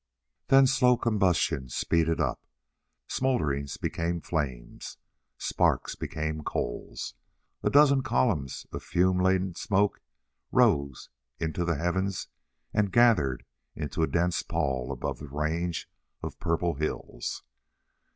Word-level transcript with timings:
Then 0.47 0.65
slow 0.65 0.97
combustion 0.97 1.69
speeded 1.69 2.19
up. 2.19 2.41
Smoulderings 3.07 3.79
became 3.79 4.19
flames. 4.19 4.97
Sparks 5.37 5.93
became 5.93 6.41
coals. 6.41 7.13
A 7.61 7.69
dozen 7.69 8.01
columns 8.01 8.65
of 8.71 8.81
fume 8.81 9.19
laden 9.19 9.53
smoke 9.53 10.01
rose 10.51 11.11
into 11.37 11.63
the 11.65 11.75
heavens 11.75 12.29
and 12.73 12.91
gathered 12.91 13.45
into 13.75 14.01
a 14.01 14.07
dense 14.07 14.41
pall 14.41 14.91
above 14.91 15.19
the 15.19 15.27
range 15.29 15.87
of 16.23 16.39
purple 16.39 16.73
hills. 16.73 17.43